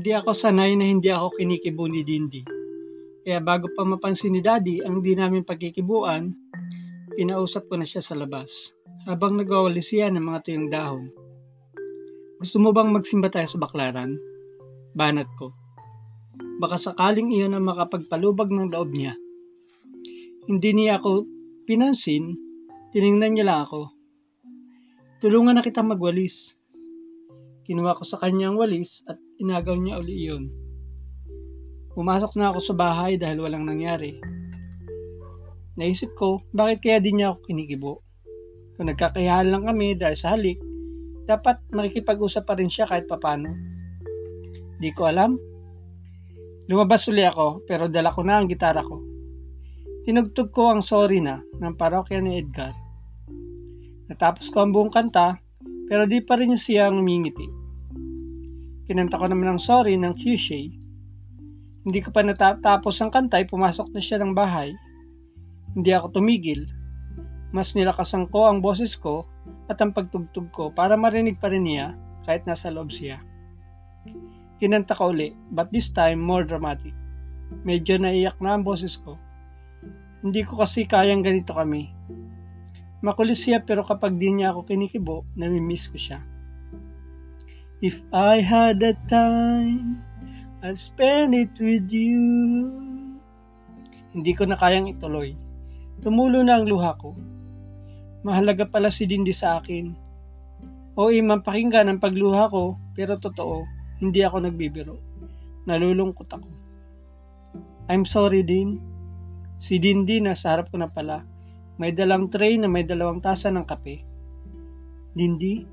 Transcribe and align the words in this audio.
Hindi 0.00 0.16
ako 0.16 0.32
sanay 0.32 0.80
na 0.80 0.88
hindi 0.88 1.12
ako 1.12 1.36
kinikibo 1.36 1.84
ni 1.84 2.00
Dindi. 2.00 2.40
Kaya 3.20 3.36
bago 3.36 3.68
pa 3.76 3.84
mapansin 3.84 4.32
ni 4.32 4.40
Daddy 4.40 4.80
ang 4.80 5.04
di 5.04 5.12
namin 5.12 5.44
pagkikibuan, 5.44 6.32
pinausap 7.20 7.68
ko 7.68 7.76
na 7.76 7.84
siya 7.84 8.00
sa 8.00 8.16
labas. 8.16 8.48
Habang 9.04 9.36
nagwawalis 9.36 9.92
siya 9.92 10.08
ng 10.08 10.24
mga 10.24 10.40
tuyong 10.48 10.72
dahon. 10.72 11.04
Gusto 12.40 12.56
mo 12.64 12.72
bang 12.72 12.96
magsimba 12.96 13.28
tayo 13.28 13.44
sa 13.44 13.60
baklaran? 13.60 14.16
Banat 14.96 15.28
ko. 15.36 15.52
Baka 16.64 16.80
sakaling 16.80 17.36
iyon 17.36 17.52
ang 17.52 17.68
makapagpalubag 17.68 18.48
ng 18.48 18.72
loob 18.72 18.96
niya. 18.96 19.12
Hindi 20.48 20.80
niya 20.80 20.96
ako 20.96 21.28
pinansin, 21.68 22.40
tiningnan 22.96 23.36
niya 23.36 23.52
lang 23.52 23.60
ako. 23.68 23.92
Tulungan 25.20 25.60
na 25.60 25.62
kita 25.66 25.84
magwalis. 25.84 26.56
Kinuha 27.68 28.00
ko 28.00 28.04
sa 28.08 28.16
kanya 28.16 28.48
ang 28.48 28.56
walis 28.56 29.04
at 29.04 29.20
inagaw 29.40 29.74
niya 29.80 29.96
uli 29.96 30.14
iyon. 30.28 30.44
Pumasok 31.96 32.36
na 32.36 32.52
ako 32.52 32.60
sa 32.60 32.74
bahay 32.76 33.16
dahil 33.16 33.40
walang 33.40 33.64
nangyari. 33.64 34.20
Naisip 35.80 36.12
ko, 36.14 36.44
bakit 36.52 36.84
kaya 36.84 36.98
di 37.00 37.16
niya 37.16 37.32
ako 37.32 37.40
kinikibo? 37.48 37.92
Kung 38.76 38.92
nagkakayahan 38.92 39.48
lang 39.48 39.64
kami 39.64 39.96
dahil 39.96 40.16
sa 40.16 40.36
halik, 40.36 40.60
dapat 41.24 41.56
makikipag-usap 41.72 42.44
pa 42.44 42.54
rin 42.60 42.68
siya 42.68 42.84
kahit 42.84 43.08
papano. 43.08 43.48
Di 44.76 44.92
ko 44.92 45.08
alam. 45.08 45.40
Lumabas 46.68 47.08
uli 47.10 47.24
ako 47.26 47.64
pero 47.66 47.90
dala 47.90 48.14
ko 48.14 48.20
na 48.22 48.38
ang 48.38 48.46
gitara 48.46 48.84
ko. 48.84 49.02
Tinugtog 50.06 50.48
ko 50.54 50.72
ang 50.72 50.80
sorry 50.84 51.20
na 51.20 51.42
ng 51.42 51.74
parokya 51.76 52.22
ni 52.22 52.40
Edgar. 52.40 52.72
Natapos 54.08 54.48
ko 54.48 54.64
ang 54.64 54.72
buong 54.72 54.92
kanta 54.92 55.36
pero 55.90 56.06
di 56.06 56.22
pa 56.22 56.38
rin 56.38 56.54
siya 56.54 56.88
ngumingiti. 56.88 57.59
Kinanta 58.90 59.22
ko 59.22 59.30
naman 59.30 59.54
ang 59.54 59.62
sorry 59.62 59.94
ng 59.94 60.18
Kyushay. 60.18 60.74
Hindi 61.86 62.02
ko 62.02 62.10
pa 62.10 62.26
natapos 62.26 62.98
ang 62.98 63.14
kanta 63.14 63.38
ay 63.38 63.46
pumasok 63.46 63.94
na 63.94 64.02
siya 64.02 64.18
ng 64.18 64.34
bahay. 64.34 64.74
Hindi 65.78 65.94
ako 65.94 66.18
tumigil. 66.18 66.66
Mas 67.54 67.70
nilakasan 67.78 68.26
ko 68.34 68.50
ang 68.50 68.58
boses 68.58 68.98
ko 68.98 69.30
at 69.70 69.78
ang 69.78 69.94
pagtugtog 69.94 70.50
ko 70.50 70.74
para 70.74 70.98
marinig 70.98 71.38
pa 71.38 71.54
rin 71.54 71.70
niya 71.70 71.94
kahit 72.26 72.42
nasa 72.50 72.66
loob 72.66 72.90
siya. 72.90 73.22
Kinanta 74.58 74.98
ko 74.98 75.14
uli, 75.14 75.38
but 75.54 75.70
this 75.70 75.94
time 75.94 76.18
more 76.18 76.42
dramatic. 76.42 76.90
Medyo 77.62 77.94
naiyak 77.94 78.42
na 78.42 78.58
ang 78.58 78.66
boses 78.66 78.98
ko. 79.06 79.14
Hindi 80.26 80.42
ko 80.42 80.66
kasi 80.66 80.82
kayang 80.82 81.22
ganito 81.22 81.54
kami. 81.54 81.94
Makulis 83.06 83.38
siya 83.38 83.62
pero 83.62 83.86
kapag 83.86 84.18
di 84.18 84.34
niya 84.34 84.50
ako 84.50 84.66
kinikibo, 84.66 85.22
namimiss 85.38 85.86
ko 85.86 85.94
siya. 85.94 86.18
If 87.80 87.96
I 88.12 88.44
had 88.44 88.76
the 88.84 88.92
time, 89.08 90.04
I'd 90.60 90.76
spend 90.76 91.32
it 91.32 91.56
with 91.56 91.88
you. 91.88 92.20
Hindi 94.12 94.36
ko 94.36 94.44
na 94.44 94.60
kayang 94.60 94.92
ituloy. 94.92 95.32
Tumulo 96.04 96.44
na 96.44 96.60
ang 96.60 96.68
luha 96.68 96.92
ko. 97.00 97.16
Mahalaga 98.20 98.68
pala 98.68 98.92
si 98.92 99.08
Dindi 99.08 99.32
sa 99.32 99.64
akin. 99.64 99.96
O 100.92 101.08
imang 101.08 101.40
pakinggan 101.40 101.88
ang 101.88 102.04
pagluha 102.04 102.52
ko, 102.52 102.76
pero 102.92 103.16
totoo, 103.16 103.64
hindi 104.04 104.20
ako 104.20 104.44
nagbibiro. 104.44 105.00
Nalulungkot 105.64 106.28
ako. 106.36 106.48
I'm 107.88 108.04
sorry, 108.04 108.44
Din. 108.44 108.76
Si 109.56 109.80
Dindi 109.80 110.20
nasa 110.20 110.52
harap 110.52 110.68
ko 110.68 110.76
na 110.76 110.92
pala. 110.92 111.24
May 111.80 111.96
dalang 111.96 112.28
tray 112.28 112.60
na 112.60 112.68
may 112.68 112.84
dalawang 112.84 113.24
tasa 113.24 113.48
ng 113.48 113.64
kape. 113.64 114.04
Dindi, 115.16 115.64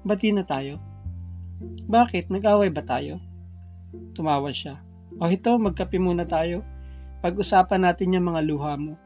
bati 0.00 0.32
na 0.32 0.48
tayo. 0.48 0.91
Bakit? 1.86 2.32
Nag-away 2.32 2.70
ba 2.72 2.82
tayo? 2.82 3.20
Tumawa 4.16 4.50
siya. 4.50 4.80
O 5.20 5.28
ito, 5.28 5.52
magkape 5.56 6.00
muna 6.00 6.24
tayo. 6.24 6.64
Pag-usapan 7.20 7.86
natin 7.86 8.16
yung 8.16 8.32
mga 8.32 8.40
luha 8.42 8.74
mo. 8.74 8.98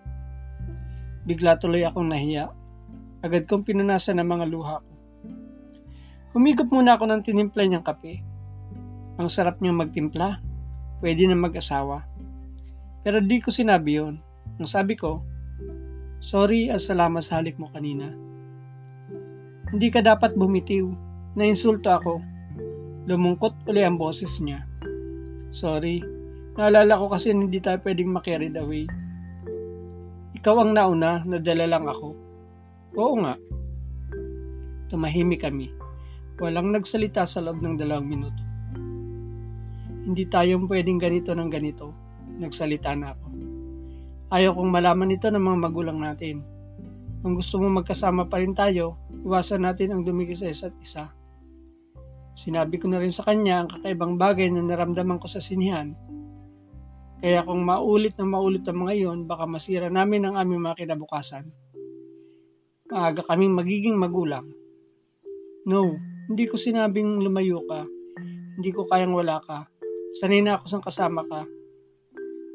Bigla 1.26 1.58
tuloy 1.58 1.82
akong 1.82 2.06
nahiya. 2.06 2.48
Agad 3.20 3.50
kong 3.50 3.66
pinunasan 3.66 4.22
ang 4.22 4.30
mga 4.30 4.46
luha 4.46 4.78
ko. 4.78 4.92
Humigop 6.36 6.68
muna 6.68 6.94
ako 6.94 7.08
ng 7.08 7.24
tinimpla 7.24 7.64
niyang 7.64 7.82
kape. 7.82 8.22
Ang 9.16 9.28
sarap 9.32 9.58
niyang 9.58 9.80
magtimpla. 9.80 10.38
Pwede 11.00 11.26
na 11.26 11.34
mag-asawa. 11.34 12.04
Pero 13.02 13.18
di 13.24 13.40
ko 13.42 13.50
sinabi 13.50 13.98
yon. 13.98 14.20
Ang 14.60 14.68
sabi 14.68 14.94
ko, 14.94 15.24
Sorry 16.22 16.72
at 16.72 16.82
salamat 16.82 17.22
sa 17.22 17.38
halik 17.38 17.58
mo 17.60 17.70
kanina. 17.70 18.10
Hindi 19.70 19.88
ka 19.90 20.00
dapat 20.02 20.38
bumitiw. 20.38 20.86
Nainsulto 21.34 21.90
ako. 21.90 22.35
Lumungkot 23.06 23.54
uli 23.70 23.86
ang 23.86 24.02
boses 24.02 24.42
niya. 24.42 24.66
Sorry. 25.54 26.02
Naalala 26.58 26.98
ko 26.98 27.06
kasi 27.06 27.30
hindi 27.30 27.62
tayo 27.62 27.78
pwedeng 27.86 28.10
makarried 28.10 28.58
away. 28.58 28.90
Ikaw 30.34 30.54
ang 30.58 30.74
nauna, 30.74 31.22
nadala 31.22 31.70
lang 31.70 31.86
ako. 31.86 32.18
Oo 32.98 33.14
nga. 33.22 33.38
Tumahimik 34.90 35.46
kami. 35.46 35.70
Walang 36.42 36.74
nagsalita 36.74 37.22
sa 37.22 37.38
loob 37.38 37.62
ng 37.62 37.78
dalawang 37.78 38.10
minuto. 38.10 38.42
Hindi 40.06 40.26
tayo 40.26 40.58
pwedeng 40.66 40.98
ganito 40.98 41.30
ng 41.30 41.50
ganito. 41.50 41.94
Nagsalita 42.42 42.90
na 42.98 43.14
ako. 43.14 43.26
Ayaw 44.34 44.50
kong 44.58 44.70
malaman 44.74 45.14
ito 45.14 45.30
ng 45.30 45.38
mga 45.38 45.58
magulang 45.62 46.02
natin. 46.02 46.42
Kung 47.22 47.38
gusto 47.38 47.62
mo 47.62 47.70
magkasama 47.70 48.26
pa 48.26 48.42
rin 48.42 48.54
tayo, 48.54 48.98
iwasan 49.22 49.62
natin 49.62 49.94
ang 49.94 50.02
dumigi 50.02 50.34
sa 50.34 50.50
isa't 50.50 50.74
isa. 50.82 51.06
Sinabi 52.36 52.76
ko 52.76 52.92
na 52.92 53.00
rin 53.00 53.10
sa 53.10 53.24
kanya 53.24 53.64
ang 53.64 53.68
kakaibang 53.72 54.20
bagay 54.20 54.52
na 54.52 54.60
naramdaman 54.60 55.16
ko 55.16 55.24
sa 55.24 55.40
sinihan. 55.40 55.96
Kaya 57.24 57.40
kung 57.48 57.64
maulit 57.64 58.12
na 58.20 58.28
maulit 58.28 58.60
ang 58.68 58.84
mga 58.84 58.92
iyon, 58.92 59.18
baka 59.24 59.48
masira 59.48 59.88
namin 59.88 60.28
ang 60.28 60.36
aming 60.36 60.68
mga 60.68 60.84
kinabukasan. 60.84 61.48
Maaga 62.92 63.24
kaming 63.24 63.56
magiging 63.56 63.96
magulang. 63.96 64.46
No, 65.64 65.96
hindi 66.28 66.44
ko 66.44 66.60
sinabing 66.60 67.24
lumayo 67.24 67.64
ka. 67.64 67.88
Hindi 68.60 68.70
ko 68.70 68.84
kayang 68.84 69.16
wala 69.16 69.40
ka. 69.40 69.66
Sanay 70.20 70.44
na 70.44 70.60
ako 70.60 70.64
sa 70.68 70.84
kasama 70.84 71.24
ka. 71.24 71.48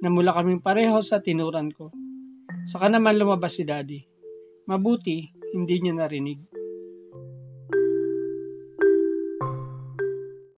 Namula 0.05 0.33
kaming 0.37 0.61
pareho 0.61 1.01
sa 1.01 1.19
tinuran 1.19 1.73
ko. 1.73 1.89
Saka 2.69 2.85
naman 2.85 3.17
lumabas 3.17 3.57
si 3.57 3.65
daddy. 3.65 4.01
Mabuti, 4.69 5.25
hindi 5.57 5.75
niya 5.81 6.05
narinig. 6.05 6.50